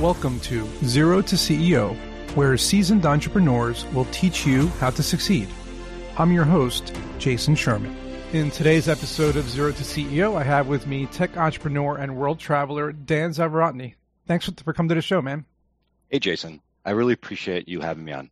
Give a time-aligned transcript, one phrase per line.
[0.00, 1.96] Welcome to Zero to CEO,
[2.36, 5.48] where seasoned entrepreneurs will teach you how to succeed.
[6.18, 7.96] I'm your host, Jason Sherman.
[8.34, 12.38] In today's episode of Zero to CEO, I have with me tech entrepreneur and world
[12.38, 13.94] traveler Dan Zavorotny.
[14.26, 15.46] Thanks for coming to the show, man.
[16.10, 16.60] Hey, Jason.
[16.84, 18.28] I really appreciate you having me on.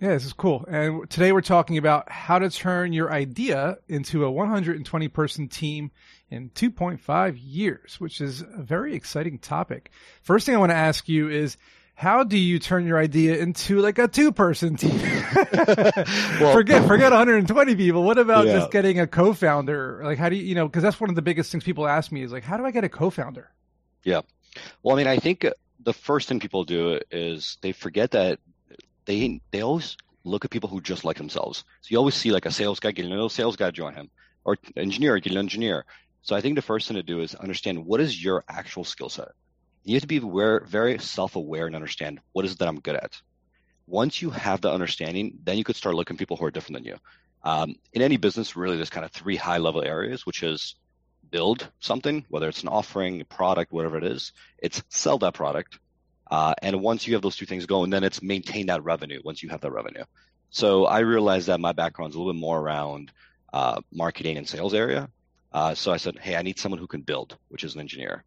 [0.00, 0.64] Yeah, this is cool.
[0.66, 5.90] And today we're talking about how to turn your idea into a 120 person team
[6.30, 9.90] in 2.5 years, which is a very exciting topic.
[10.22, 11.58] First thing I want to ask you is
[11.94, 14.98] how do you turn your idea into like a two person team?
[16.40, 18.02] well, forget forget 120 people.
[18.02, 18.54] What about yeah.
[18.54, 20.00] just getting a co-founder?
[20.02, 22.10] Like how do you, you know, cuz that's one of the biggest things people ask
[22.10, 23.50] me is like how do I get a co-founder?
[24.02, 24.22] Yeah.
[24.82, 28.38] Well, I mean, I think uh, the first thing people do is they forget that
[29.10, 31.64] they they always look at people who just like themselves.
[31.80, 34.10] So you always see like a sales guy getting another sales guy join him,
[34.44, 35.84] or engineer getting an engineer.
[36.22, 39.08] So I think the first thing to do is understand what is your actual skill
[39.08, 39.28] set.
[39.84, 42.96] You have to be aware, very self-aware and understand what is it that I'm good
[42.96, 43.12] at.
[43.86, 46.84] Once you have the understanding, then you could start looking people who are different than
[46.84, 46.96] you.
[47.42, 50.76] Um, in any business, really, there's kind of three high-level areas, which is
[51.30, 54.32] build something, whether it's an offering, a product, whatever it is.
[54.58, 55.78] It's sell that product.
[56.30, 59.42] Uh, and once you have those two things going, then it's maintain that revenue once
[59.42, 60.04] you have that revenue.
[60.50, 63.12] So I realized that my background is a little bit more around
[63.52, 65.08] uh, marketing and sales area.
[65.52, 68.24] Uh, so I said, hey, I need someone who can build, which is an engineer.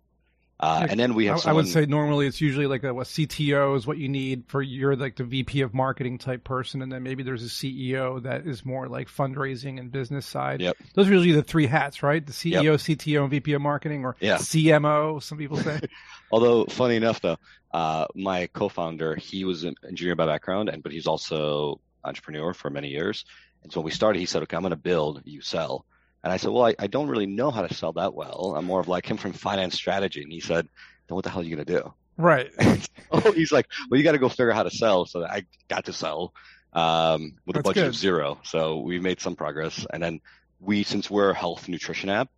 [0.64, 1.36] Uh, and then we have.
[1.36, 1.56] I, someone...
[1.56, 4.62] I, would say normally it's usually like a, a, CTO is what you need for
[4.62, 8.48] you're like the VP of marketing type person, and then maybe there's a CEO that
[8.48, 10.62] is more like fundraising and business side.
[10.62, 10.78] Yep.
[10.94, 12.26] Those are usually the three hats, right?
[12.26, 12.80] The CEO, yep.
[12.80, 14.38] CTO, and VP of marketing, or yeah.
[14.38, 15.22] CMO.
[15.22, 15.82] Some people say.
[16.32, 17.38] Although funny enough, though,
[17.74, 22.70] uh, my co-founder he was an engineer by background, and but he's also entrepreneur for
[22.70, 23.26] many years.
[23.64, 25.86] And so when we started, he said, "Okay, I'm going to build, you sell."
[26.24, 28.56] And I said, well, I, I don't really know how to sell that well.
[28.58, 30.24] I'm more of like him from finance strategy.
[30.24, 30.68] And he said,
[31.08, 31.94] then what the hell are you going to do?
[32.16, 32.50] Right.
[33.12, 35.06] oh, he's like, well, you got to go figure out how to sell.
[35.06, 36.34] So I got to sell
[36.72, 37.88] um, with That's a budget good.
[37.88, 38.40] of zero.
[38.44, 39.86] So we made some progress.
[39.92, 40.22] And then
[40.60, 42.30] we, since we're a health nutrition app,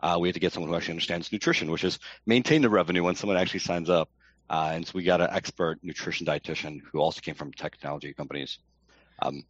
[0.00, 3.02] uh, we had to get someone who actually understands nutrition, which is maintain the revenue
[3.02, 4.10] when someone actually signs up.
[4.48, 8.58] Uh, and so we got an expert nutrition dietitian who also came from technology companies.
[9.20, 9.44] Um,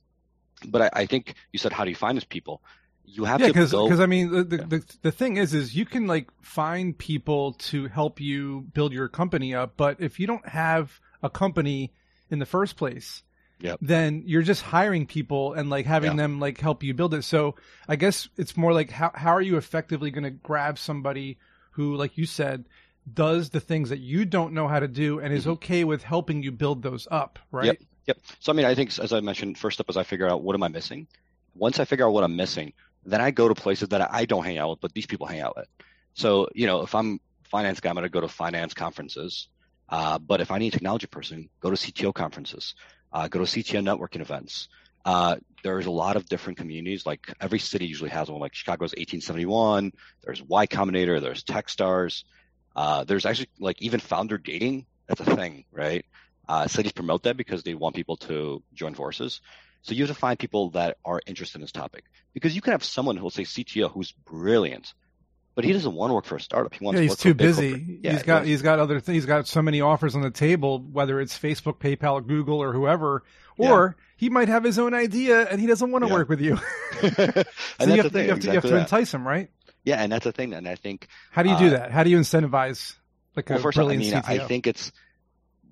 [0.67, 2.63] but I, I, think you said, how do you find these people?
[3.07, 4.65] You have yeah, to because because I mean the, the, yeah.
[4.69, 9.09] the the thing is is you can like find people to help you build your
[9.09, 11.93] company up, but if you don't have a company
[12.31, 13.23] in the first place,
[13.61, 13.79] yep.
[13.81, 16.17] then you're just hiring people and like having yeah.
[16.17, 17.25] them like help you build it.
[17.25, 17.55] So
[17.89, 21.39] I guess it's more like how how are you effectively going to grab somebody
[21.73, 22.65] who, like you said,
[23.13, 25.53] does the things that you don't know how to do and is mm-hmm.
[25.53, 27.67] okay with helping you build those up, right?
[27.67, 27.79] Yep.
[28.07, 28.19] Yep.
[28.41, 30.55] So I mean, I think as I mentioned, first up is I figure out what
[30.55, 31.07] am I missing.
[31.55, 32.73] Once I figure out what I'm missing,
[33.07, 35.41] then I go to places that I don't hang out with, but these people hang
[35.41, 35.69] out with.
[36.15, 39.49] So, you know, if I'm finance guy, I'm going to go to finance conferences.
[39.89, 42.75] Uh, but if I need a technology person, go to CTO conferences,
[43.13, 44.69] uh, go to CTO networking events.
[45.05, 47.05] Uh, there's a lot of different communities.
[47.05, 48.41] Like every city usually has one.
[48.41, 49.93] Like Chicago's 1871.
[50.23, 51.21] There's Y Combinator.
[51.21, 52.25] There's TechStars.
[52.75, 54.87] Uh, there's actually like even founder dating.
[55.07, 56.05] That's a thing, right?
[56.49, 59.41] Uh, cities promote that because they want people to join forces.
[59.85, 62.73] So you have to find people that are interested in this topic because you can
[62.73, 64.95] have someone who will say CTO who's brilliant,
[65.55, 66.73] but he doesn't want to work for a startup.
[66.73, 66.99] He wants.
[66.99, 68.01] Yeah, he's too busy.
[68.03, 69.17] Yeah, he's got he he's got other things.
[69.17, 73.25] He's got so many offers on the table, whether it's Facebook, PayPal, Google, or whoever.
[73.59, 74.05] Or yeah.
[74.17, 76.15] he might have his own idea and he doesn't want to yeah.
[76.15, 76.57] work with you.
[77.01, 77.45] so and that's
[77.87, 78.25] you have, the thing.
[78.25, 79.51] You have, to, you have to entice him, right?
[79.85, 80.55] Yeah, and that's the thing.
[80.55, 81.09] And I think.
[81.31, 81.91] How do you do uh, that?
[81.91, 82.95] How do you incentivize
[83.37, 84.23] like well, a first, I mean, CTO?
[84.27, 84.93] I think it's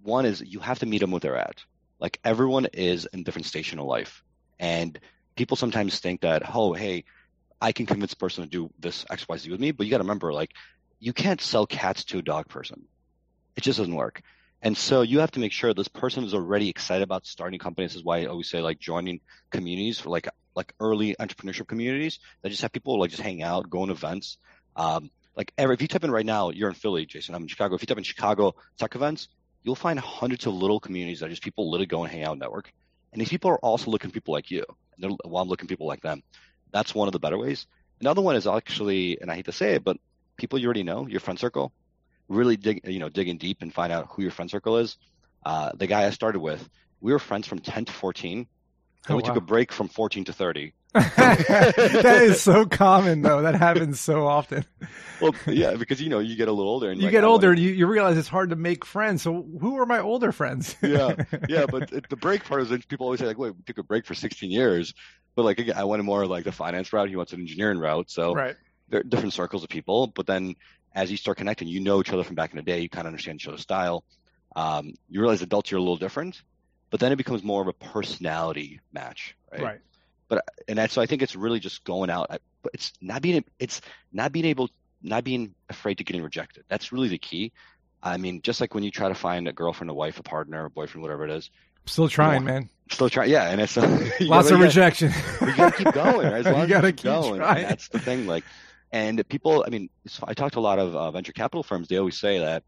[0.02, 1.64] one is you have to meet them where they're at.
[2.02, 4.24] Like everyone is in different station of life.
[4.58, 4.98] And
[5.36, 7.04] people sometimes think that, oh, hey,
[7.60, 9.90] I can convince a person to do this X, Y, Z with me, but you
[9.90, 10.50] got to remember, like,
[10.98, 12.82] you can't sell cats to a dog person.
[13.56, 14.20] It just doesn't work.
[14.62, 17.92] And so you have to make sure this person is already excited about starting companies.
[17.92, 19.20] This is why I always say like joining
[19.50, 23.70] communities for like like early entrepreneurship communities that just have people like just hang out,
[23.70, 24.38] go on events.
[24.76, 27.34] Um, like every, if you type in right now, you're in Philly, Jason.
[27.34, 27.74] I'm in Chicago.
[27.74, 29.28] If you type in Chicago tech events,
[29.62, 32.40] you'll find hundreds of little communities that just people literally go and hang out and
[32.40, 32.72] network.
[33.12, 34.64] And these people are also looking people like you.
[34.94, 36.22] And they're, well, I'm looking people like them.
[36.72, 37.66] That's one of the better ways.
[38.00, 39.96] Another one is actually, and I hate to say it, but
[40.36, 41.72] people you already know, your friend circle,
[42.28, 44.96] really dig, you know, digging deep and find out who your friend circle is.
[45.44, 46.68] Uh, the guy I started with,
[47.00, 48.38] we were friends from 10 to 14.
[48.38, 48.46] And
[49.08, 49.28] oh, we wow.
[49.28, 50.72] took a break from 14 to 30.
[50.94, 53.40] that is so common though.
[53.42, 54.66] That happens so often.
[55.22, 57.50] Well, yeah, because you know you get a little older and you like, get older
[57.50, 59.22] and you, you realize it's hard to make friends.
[59.22, 60.76] So who are my older friends?
[60.82, 61.14] yeah,
[61.48, 63.82] yeah, but it, the break part is people always say like, "Wait, we took a
[63.82, 64.92] break for 16 years,"
[65.34, 67.08] but like again, I went more like the finance route.
[67.08, 68.10] He wants an engineering route.
[68.10, 68.56] So right.
[68.90, 70.08] there are different circles of people.
[70.08, 70.56] But then
[70.94, 72.80] as you start connecting, you know each other from back in the day.
[72.80, 74.04] You kind of understand each other's style.
[74.54, 76.42] Um, you realize adults you're a little different,
[76.90, 79.62] but then it becomes more of a personality match, right?
[79.62, 79.80] Right.
[80.32, 82.28] But and that's, so I think it's really just going out.
[82.62, 83.82] But it's not being it's
[84.14, 84.70] not being able
[85.02, 86.64] not being afraid to getting rejected.
[86.68, 87.52] That's really the key.
[88.02, 90.64] I mean, just like when you try to find a girlfriend, a wife, a partner,
[90.64, 91.50] a boyfriend, whatever it is.
[91.84, 92.70] Still trying, man.
[92.90, 93.50] Still trying, yeah.
[93.50, 93.76] And it's
[94.22, 95.12] lots of rejection.
[95.42, 96.46] You gotta keep going, right?
[96.46, 97.40] As long you gotta keep, keep going.
[97.40, 98.26] That's the thing.
[98.26, 98.44] Like,
[98.90, 99.64] and people.
[99.66, 99.90] I mean,
[100.24, 101.88] I talk to a lot of uh, venture capital firms.
[101.88, 102.62] They always say that,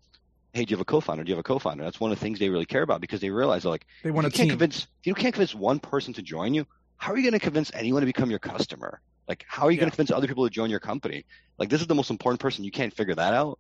[0.52, 1.24] "Hey, do you have a co-founder?
[1.24, 3.22] Do you have a co-founder?" That's one of the things they really care about because
[3.22, 6.20] they realize, like, they want you a can't convince you can't convince one person to
[6.20, 6.66] join you.
[6.96, 9.00] How are you going to convince anyone to become your customer?
[9.28, 9.82] Like, how are you Yeah.
[9.82, 11.24] going to convince other people to join your company?
[11.58, 12.64] Like, this is the most important person.
[12.64, 13.58] You can't figure that out.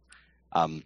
[0.52, 0.82] Um,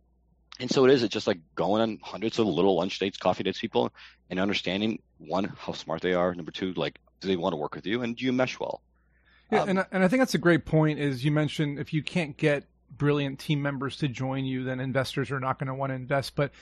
[0.61, 1.03] and so it is.
[1.03, 3.93] It's just like going on hundreds of little lunch dates, coffee dates, people,
[4.31, 6.35] and understanding one how smart they are.
[6.35, 8.81] Number two, like, do they want to work with you, and do you mesh well?
[9.51, 10.99] Yeah, Um, and I- and I think that's a great point.
[10.99, 15.31] Is you mentioned if you can't get brilliant team members to join you, then investors
[15.31, 16.35] are not going to want to invest.
[16.35, 16.53] But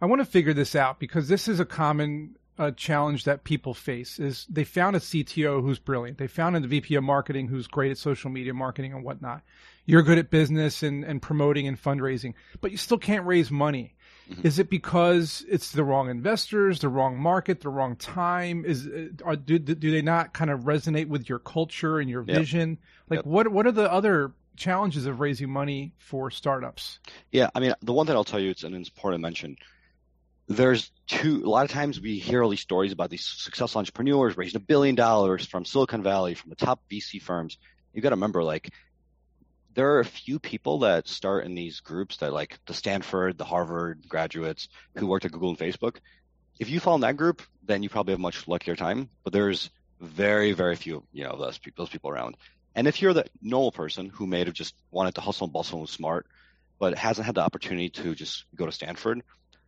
[0.00, 3.74] I want to figure this out because this is a common uh, challenge that people
[3.74, 4.18] face.
[4.18, 6.18] Is they found a CTO who's brilliant.
[6.18, 9.42] They found a VP of marketing who's great at social media marketing and whatnot.
[9.84, 13.94] You're good at business and, and promoting and fundraising, but you still can't raise money.
[14.30, 14.44] Mhm.
[14.44, 18.64] Is it because it's the wrong investors, the wrong market, the wrong time?
[18.64, 22.22] Is uh, are, do do they not kind of resonate with your culture and your
[22.22, 22.36] Yep.
[22.38, 22.78] vision?
[23.10, 23.26] Like Yep.
[23.26, 27.00] what what are the other challenges of raising money for startups?
[27.32, 29.56] Yeah, I mean, the one that I'll tell you, it's an important mention.
[30.48, 31.42] There's two.
[31.44, 34.64] A lot of times we hear all these stories about these successful entrepreneurs raising a
[34.64, 37.58] billion dollars from Silicon Valley, from the top VC firms.
[37.92, 38.70] You got to remember, like,
[39.74, 43.44] there are a few people that start in these groups that, like, the Stanford, the
[43.44, 45.98] Harvard graduates who worked at Google and Facebook.
[46.58, 49.08] If you fall in that group, then you probably have much luckier time.
[49.24, 52.36] But there's very, very few, you know, those people, those people around.
[52.74, 55.76] And if you're the normal person who may have just wanted to hustle and bustle
[55.76, 56.26] and was smart,
[56.78, 59.22] but hasn't had the opportunity to just go to Stanford,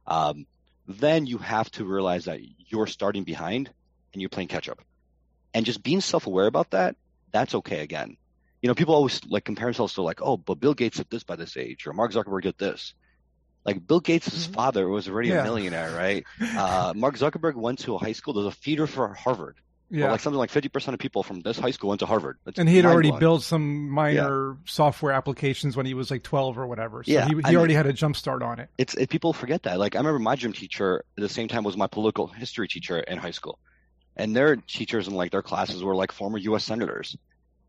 [0.07, 0.47] um,
[0.87, 3.71] then you have to realize that you're starting behind
[4.13, 4.81] and you're playing catch up.
[5.53, 6.97] And just being self aware about that,
[7.33, 8.17] that's okay again.
[8.63, 11.23] You know, people always like compare themselves to like, oh, but Bill Gates did this
[11.25, 12.95] by this age, or Mark Zuckerberg did this.
[13.65, 14.53] Like Bill Gates' Mhm.
[14.55, 15.41] father was already Yeah.
[15.41, 16.25] a millionaire, right?
[16.41, 18.35] Uh, Mark Zuckerberg went to a high school.
[18.35, 19.57] There's a feeder for Harvard.
[19.91, 22.39] Yeah, But like something like 50% of people from this high school went to Harvard.
[22.45, 26.59] That's and he had already built some minor software applications when he was like twelve
[26.59, 27.05] or whatever.
[27.05, 28.71] So Yeah, he, I he mean- already had a jump start on it.
[28.79, 29.79] it's it, people forget that.
[29.79, 32.99] Like I remember my gym teacher at the same time was my political history teacher
[32.99, 33.59] in high school,
[34.17, 36.65] and their teachers in like their classes were like former U.S.
[36.65, 37.17] senators.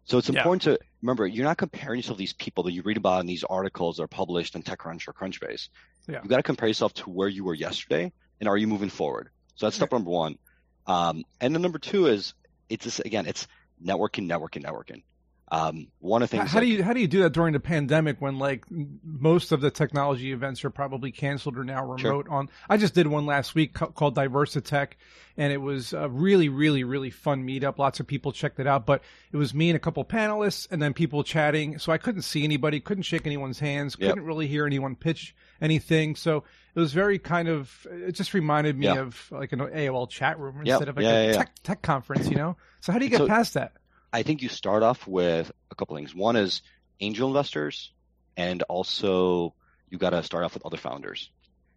[0.06, 0.39] So it's Yeah.
[0.39, 3.25] important to remember you're not comparing yourself to these people that you read about in
[3.27, 5.69] these articles that are published in TechCrunch or Crunchbase.
[6.07, 6.19] Yeah.
[6.21, 9.29] You've got to compare yourself to where you were yesterday, and are you moving forward?
[9.56, 10.38] So that's step number one.
[10.87, 12.33] Um, and then number two is
[12.69, 13.47] it's just, again it's
[13.83, 15.03] networking, networking, networking.
[15.47, 17.59] Um, one of the things how do you how do you do that during the
[17.59, 18.65] pandemic when like
[19.03, 22.09] most of the technology events are probably canceled or now Sure.
[22.11, 22.49] remote on?
[22.67, 24.93] I just did one last week ca- called Diversitech,
[25.37, 27.77] and it was a really really really fun meetup.
[27.77, 30.81] Lots of people checked it out, but it was me and a couple panelists, and
[30.81, 31.77] then people chatting.
[31.77, 36.15] So I couldn't see anybody, couldn't shake anyone's hands, couldn't really hear anyone pitch anything.
[36.15, 36.43] So
[36.75, 39.00] it was very kind of it just reminded me Yeah.
[39.00, 40.68] of like an AOL chat room Yep.
[40.74, 42.57] instead of like Yeah, a yeah, tech tech conference, you know.
[42.81, 43.74] So how do you get So- past that?
[44.13, 46.13] I think you start off with a couple things.
[46.16, 46.62] One is
[47.00, 47.92] angel investors,
[48.38, 49.54] and also
[49.89, 51.30] you got to start off with other founders.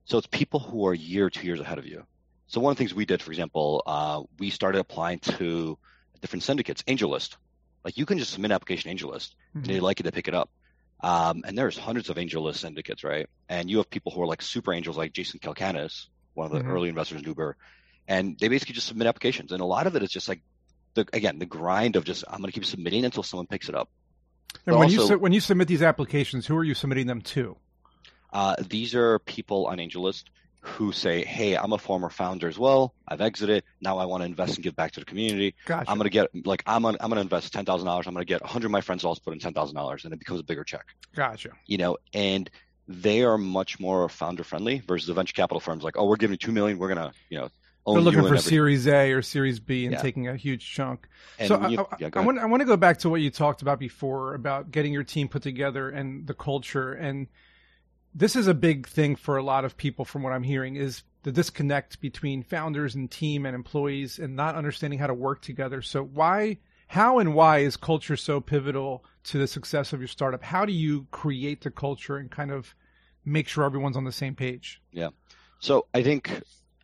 [0.04, 2.04] So it's people who are a year, two years ahead of you.
[2.46, 5.76] So one of the things we did, for example, uh, we started applying to
[6.20, 7.36] different syndicates, AngelList.
[7.84, 10.28] Like you can just submit an application to AngelList, and they like it, they pick
[10.28, 10.48] it up.
[11.00, 13.28] Um, and there's hundreds of AngelList syndicates, right?
[13.48, 16.60] And you have people who are like super angels, like Jason Calacanis, one of the
[16.60, 16.72] Mhm.
[16.72, 17.56] early investors in Uber,
[18.08, 19.52] and they basically just submit applications.
[19.52, 20.40] And a lot of it is just like
[20.94, 23.74] the again the grind of just I'm going to keep submitting until someone picks it
[23.76, 23.88] up.
[24.66, 27.06] And But when you also- su- when you submit these applications, who are you submitting
[27.06, 27.56] them to?
[28.32, 30.24] Uh, these are people on AngelList
[30.60, 32.94] who say, "Hey, I'm a former founder as well.
[33.06, 33.64] I've exited.
[33.80, 35.54] Now I want to invest and give back to the community.
[35.66, 35.90] Gotcha.
[35.90, 38.06] I'm going to get like I'm gonna, I'm going to invest ten thousand dollars.
[38.06, 40.12] I'm going to get 100 of my friends also put in ten thousand dollars, and
[40.12, 40.84] it becomes a bigger check.
[41.14, 41.50] Gotcha.
[41.66, 42.50] You know, and
[42.88, 46.32] they are much more founder friendly versus the venture capital firms like, oh, we're giving
[46.34, 46.78] you two million.
[46.78, 47.48] We're going to you know
[47.86, 48.36] They're looking for.
[48.38, 50.02] Series A or Series B and Yeah.
[50.02, 51.06] taking a huge chunk.
[51.38, 53.30] And so you- I, yeah, I, want, I want to go back to what you
[53.30, 56.92] talked about before about getting your team put together and the culture.
[56.92, 57.28] And
[58.14, 61.02] this is a big thing for a lot of people, from what I'm hearing, is
[61.22, 65.82] the disconnect between founders and team and employees and not understanding how to work together.
[65.82, 70.42] So why, how and why is culture so pivotal to the success of your startup?
[70.42, 72.74] How do you create the culture and kind of
[73.24, 74.80] make sure everyone's on the same page?
[74.92, 75.10] Yeah.
[75.60, 76.30] So I think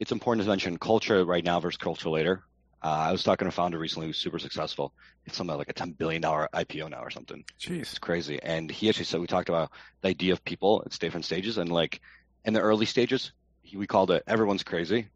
[0.01, 2.43] it's important to mention culture right now versus culture later.
[2.85, 4.93] Uh, I was talking to a founder recently who's super successful.
[5.25, 7.43] It's something like a $10 billion IPO now or something.
[7.59, 7.81] Jeez.
[7.81, 8.39] It's crazy.
[8.43, 9.71] And he actually said, we talked about
[10.03, 11.57] the idea of people at different stages.
[11.57, 12.03] And like
[12.45, 13.33] in the early stages,
[13.75, 15.09] we called it everyone's crazy.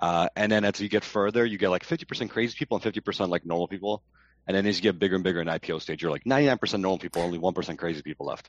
[0.00, 3.28] Uh, and then as you get further, you get like 50% crazy people and 50%
[3.28, 4.02] like normal people.
[4.46, 6.98] And then as you get bigger and bigger in IPO stage, you're like 99% normal
[6.98, 8.48] people, only 1% crazy people left.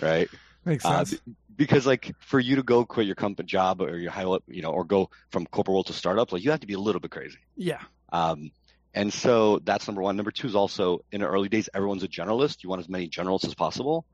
[0.00, 0.30] Right.
[0.66, 1.14] Makes sense.
[1.14, 1.16] Uh,
[1.56, 4.70] because like for you to go quit your company job or your high, you know,
[4.70, 7.10] or go from corporate world to startup like you have to be a little bit
[7.10, 7.38] crazy.
[7.56, 7.80] Yeah.
[8.12, 8.50] Um,
[8.92, 10.16] and so that's number one.
[10.16, 12.62] Number two is also in the early days, everyone's a generalist.
[12.62, 14.04] You want as many generalists as possible.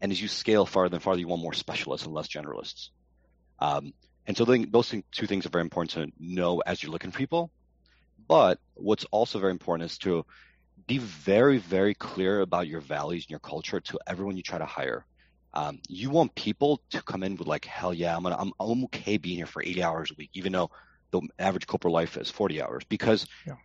[0.00, 2.90] And as you scale farther and farther, you want more specialists and less generalists.
[3.58, 3.94] Um,
[4.26, 7.50] and so those two things are very important to know as you're looking for people.
[8.28, 10.26] But what's also very important is to
[10.86, 14.66] be very, very clear about your values and your culture to everyone you try to
[14.66, 15.04] hire.
[15.54, 18.84] Um, you want people to come in with like, hell yeah, I'm gonna, I'm, I'm
[18.84, 20.70] okay being here for 80 hours a week, even though
[21.10, 23.56] the average corporate life is 40 hours, because yeah.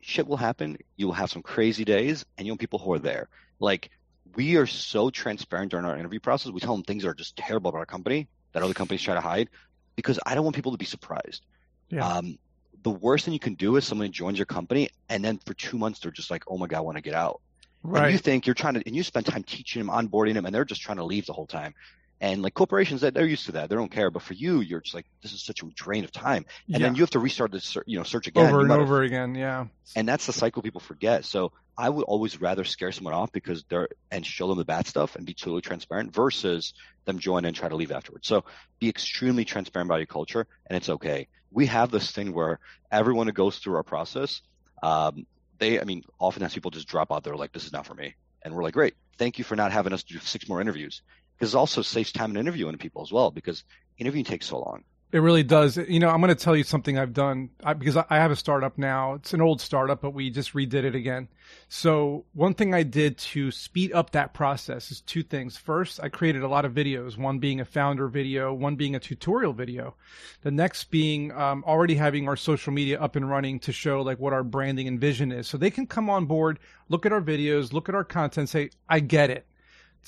[0.00, 0.76] shit will happen.
[0.96, 3.28] You will have some crazy days, and you want people who are there.
[3.58, 3.90] Like
[4.34, 6.52] we are so transparent during our interview process.
[6.52, 9.20] We tell them things are just terrible about our company that other companies try to
[9.20, 9.48] hide,
[9.96, 11.44] because I don't want people to be surprised.
[11.88, 12.06] Yeah.
[12.06, 12.38] Um,
[12.82, 15.76] the worst thing you can do is someone joins your company and then for two
[15.76, 17.40] months they're just like, oh my god, I want to get out.
[17.82, 18.04] Right.
[18.04, 20.54] And you think you're trying to, and you spend time teaching them, onboarding them, and
[20.54, 21.74] they're just trying to leave the whole time.
[22.22, 23.70] And like corporations, that they're used to that.
[23.70, 24.10] They don't care.
[24.10, 26.44] But for you, you're just like, this is such a drain of time.
[26.66, 26.86] And yeah.
[26.86, 28.46] then you have to restart the, you know, search again.
[28.46, 29.34] Over and over again.
[29.34, 29.66] Yeah.
[29.96, 31.24] And that's the cycle people forget.
[31.24, 34.86] So I would always rather scare someone off because they're, and show them the bad
[34.86, 36.74] stuff and be totally transparent versus
[37.06, 38.28] them join and try to leave afterwards.
[38.28, 38.44] So
[38.78, 41.28] be extremely transparent about your culture and it's okay.
[41.50, 42.58] We have this thing where
[42.92, 44.42] everyone who goes through our process,
[44.82, 45.26] um,
[45.60, 47.22] they, I mean, oftentimes people just drop out.
[47.22, 48.16] They're like, this is not for me.
[48.42, 48.94] And we're like, great.
[49.18, 51.02] Thank you for not having us do six more interviews.
[51.38, 53.62] Because it also saves time in interviewing people as well, because
[53.96, 54.84] interviewing takes so long.
[55.12, 55.76] It really does.
[55.76, 58.36] You know, I'm going to tell you something I've done I, because I have a
[58.36, 59.14] startup now.
[59.14, 61.26] It's an old startup, but we just redid it again.
[61.68, 65.56] So one thing I did to speed up that process is two things.
[65.56, 69.00] First, I created a lot of videos, one being a founder video, one being a
[69.00, 69.96] tutorial video.
[70.42, 74.20] The next being um, already having our social media up and running to show like
[74.20, 75.48] what our branding and vision is.
[75.48, 78.70] So they can come on board, look at our videos, look at our content, say,
[78.88, 79.44] I get it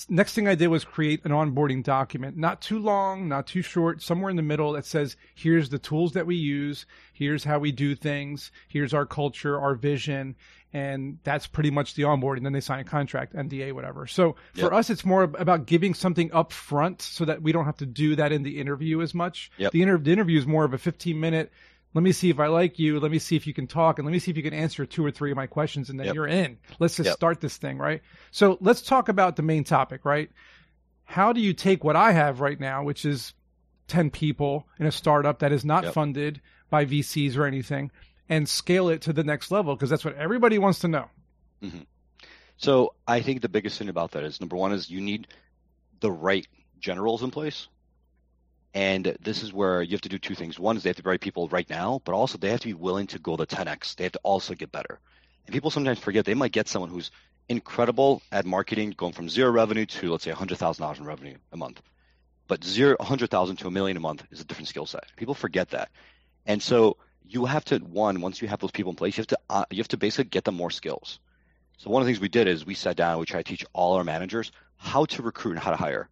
[0.09, 4.03] next thing I did was create an onboarding document, not too long, not too short,
[4.03, 7.73] somewhere in the middle that says, here's the tools that we use, here's how we
[7.73, 10.37] do things, here's our culture, our vision,
[10.73, 12.43] and that's pretty much the onboarding.
[12.43, 14.07] Then they sign a contract, NDA, whatever.
[14.07, 14.73] So for yep.
[14.73, 18.17] us, it's more about giving something up front so that we don't have to do
[18.17, 19.51] that in the interview as much.
[19.59, 19.73] Yep.
[19.73, 21.53] The, inter- the interview is more of a 15 minute
[21.95, 23.01] let me see if I like you.
[23.01, 24.87] Let me see if you can talk and let me see if you can answer
[24.87, 26.15] two or three of my questions and then yep.
[26.15, 26.59] you're in.
[26.79, 27.17] Let's just yep.
[27.17, 28.03] start this thing, right?
[28.31, 30.31] So let's talk about the main topic, right?
[31.05, 33.35] How do you take what I have right now, which is
[33.89, 35.95] 10 people in a startup that is not yep.
[35.95, 37.91] funded by VCs or anything,
[38.29, 39.75] and scale it to the next level?
[39.75, 41.11] Because that's what everybody wants to know.
[41.63, 41.83] Mm-hmm.
[42.57, 45.27] So I think the biggest thing about that is number one is you need
[46.01, 46.47] the right
[46.79, 47.69] generals in place
[48.75, 50.59] and this is where you have to do two things.
[50.59, 52.75] One is they have to right people right now, but also they have to be
[52.75, 53.97] willing to go the 10x.
[53.97, 54.99] They have to also get better.
[55.47, 57.11] And people sometimes forget they might get someone who's
[57.49, 61.83] incredible at marketing, going from zero revenue to let's say $100,000 in revenue a month.
[62.49, 65.05] But zero, 100,000 to a million a month is a different skill set.
[65.17, 65.91] People forget that.
[66.47, 69.29] And so you have to one once you have those people in place, you have
[69.29, 71.19] to uh, you have to basically get them more skills.
[71.79, 73.51] So one of the things we did is we sat down, and we tried to
[73.51, 76.09] teach all our managers how to recruit and how to hire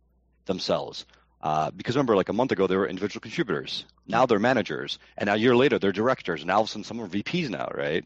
[0.46, 1.04] themselves.
[1.42, 3.84] Uh, because remember, like a month ago, they were individual contributors.
[4.06, 6.70] Now they're managers, and now a year later, they're directors, and now all of a
[6.70, 8.04] sudden, some of them are VPs now, right?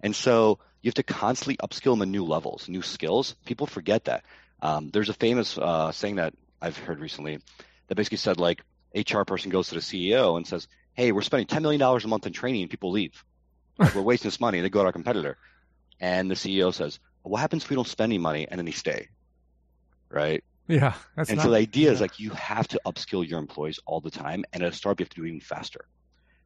[0.00, 3.36] And so you have to constantly upskill them in new levels, new skills.
[3.46, 4.24] People forget that.
[4.60, 7.40] Um, there's a famous uh, saying that I've heard recently
[7.88, 8.62] that basically said like
[8.94, 12.08] HR person goes to the CEO and says, "Hey, we're spending ten million dollars a
[12.08, 13.24] month in training, and people leave.
[13.78, 15.36] Like, we're wasting this money." They go to our competitor,
[16.00, 18.72] and the CEO says, "What happens if we don't spend any money and then they
[18.72, 19.08] stay?"
[20.10, 20.44] Right?
[20.66, 20.94] Yeah.
[21.16, 21.92] and not, so the idea yeah.
[21.92, 24.44] is like you have to upskill your employees all the time.
[24.52, 25.84] And at a startup, you have to do it even faster.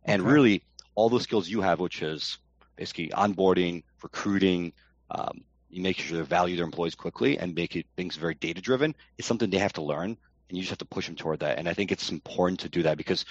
[0.04, 0.30] And okay.
[0.30, 2.38] really, all those skills you have, which is
[2.76, 4.72] basically onboarding, recruiting,
[5.10, 8.60] um, you make sure they value their employees quickly and make it things very data
[8.60, 10.16] driven, is something they have to learn.
[10.48, 11.58] And you just have to push them toward that.
[11.58, 13.24] And I think it's important to do that because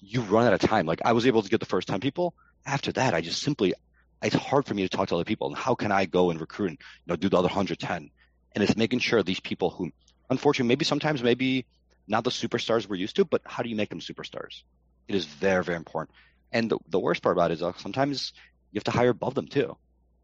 [0.00, 0.86] you run out of time.
[0.86, 2.34] Like I was able to get the first 10 people.
[2.64, 3.74] After that, I just simply,
[4.22, 5.48] it's hard for me to talk to other people.
[5.48, 8.10] And how can I go and recruit and you know, do the other 110?
[8.54, 9.92] And it's making sure these people who
[10.32, 11.66] unfortunately, maybe sometimes maybe
[12.08, 14.62] not the superstars we're used to, but how do you make them superstars?
[15.06, 16.16] It is very, very important.
[16.50, 18.32] And the, the worst part about it is uh, sometimes
[18.72, 19.76] you have to hire above them too.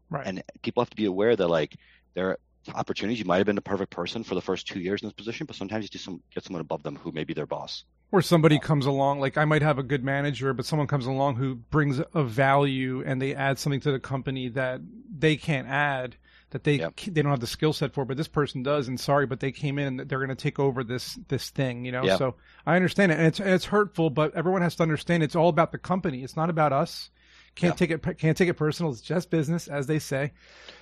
[0.09, 0.25] Right.
[0.25, 1.75] And people have to be aware that like
[2.15, 2.39] there are
[2.75, 3.19] opportunities.
[3.19, 5.45] You might have been the perfect person for the first two years in this position,
[5.45, 7.83] but sometimes you just some, get someone above them who may be their boss.
[8.11, 11.35] Or somebody comes along, like I might have a good manager, but someone comes along
[11.35, 14.81] who brings a value and they add something to the company that
[15.15, 16.15] they can't add
[16.51, 16.95] that they Yep.
[17.07, 18.87] they don't have the skill set for, but this person does.
[18.87, 21.85] And sorry, but they came in and they're going to take over this this thing.
[21.85, 22.17] You know, Yep.
[22.17, 25.49] so I understand it, and it's it's hurtful, but everyone has to understand it's all
[25.49, 26.23] about the company.
[26.23, 27.09] It's not about us.
[27.55, 28.91] Can't take it can't take it personal.
[28.91, 30.31] It's just business, as they say.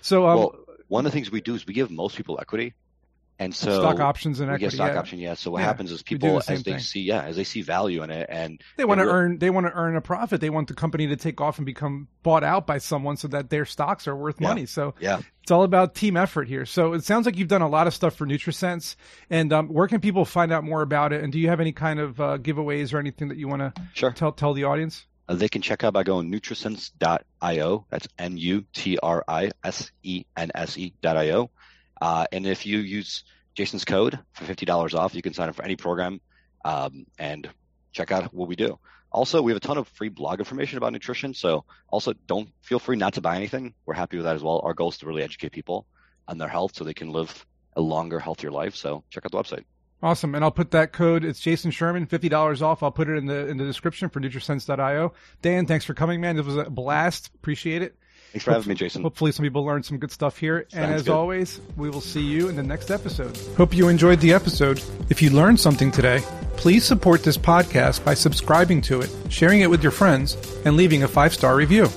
[0.02, 0.56] So um, well,
[0.88, 2.74] one of the things we do is we give most people equity,
[3.40, 4.66] and so stock options and we equity.
[4.72, 5.00] get stock yeah.
[5.00, 5.20] option.
[5.20, 5.34] Yeah.
[5.36, 6.80] So what Yeah, happens is people the as they thing.
[6.80, 9.38] see, yeah, as they see value in it, and They want to earn.
[9.40, 10.42] They want to earn a profit.
[10.42, 13.50] They want the company to take off and become bought out by someone, so that
[13.50, 14.48] their stocks are worth Yeah.
[14.48, 14.66] money.
[14.66, 15.22] So yeah.
[15.44, 16.66] it's all about team effort here.
[16.66, 18.96] So it sounds like you've done a lot of stuff for NutriSense.
[19.30, 21.24] And um, where can people find out more about it?
[21.24, 23.74] And do you have any kind of uh, giveaways or anything that you want to
[23.94, 24.12] Sure.
[24.12, 25.06] tell tell the audience?
[25.30, 27.86] Uh, they can check out by going nutrisense.io.
[27.90, 31.52] That's N U T R I S E N S E dot io.
[32.02, 33.24] Uh, and if you use
[33.56, 36.22] Jason's code for fifty dollars off, you can sign up for any program
[36.64, 37.50] um, and
[37.92, 38.80] check out what we do.
[39.12, 41.34] Also, we have a ton of free blog information about nutrition.
[41.34, 43.74] So also don't feel free not to buy anything.
[43.86, 44.62] We're happy with that as well.
[44.64, 45.86] Our goal is to really educate people
[46.28, 48.76] on their health so they can live a longer, healthier life.
[48.76, 49.64] So check out the website.
[50.04, 50.36] Awesome.
[50.36, 51.26] And I'll put that code.
[51.26, 52.84] It's Jason Sherman, fifty dollars off.
[52.84, 55.14] I'll put it in the in the description for NutriSense.io.
[55.42, 56.38] Dan, thanks for coming, man.
[56.38, 57.32] It was a blast.
[57.34, 57.96] Appreciate it.
[58.32, 59.02] Thanks for having me, Jason.
[59.02, 60.68] Hopefully, some people learned some good stuff here.
[60.74, 61.14] and as good.
[61.14, 63.38] always, we will see you in the next episode.
[63.56, 64.82] Hope you enjoyed the episode.
[65.10, 66.22] If you learned something today,
[66.58, 71.04] please support this podcast by subscribing to it, sharing it with your friends, and leaving
[71.04, 71.88] a five star review.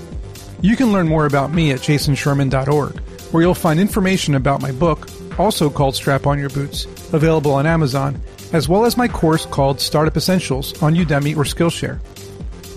[0.62, 3.00] You can learn more about me at jasonsherman.org,
[3.32, 5.08] where you'll find information about my book,
[5.38, 8.20] also called Strap On Your Boots, available on Amazon,
[8.52, 11.98] as well as my course called Startup Essentials on Udemy or Skillshare.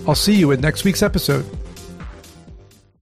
[0.08, 1.44] I'll see you at next week's episode.